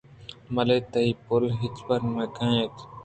[0.53, 2.75] بلئے تئی پُلّ ہچبر نہ گیمُرنت